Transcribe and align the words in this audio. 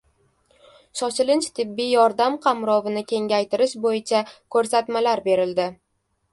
Shoshilinch 1.01 1.49
tibbiy 1.59 1.91
yordam 1.97 2.39
qamrovini 2.47 3.05
kengaytirish 3.13 3.79
bo‘yicha 3.87 4.25
ko‘rsatmalar 4.57 5.27
berildi 5.31 5.71